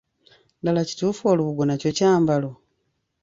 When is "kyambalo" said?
1.97-2.49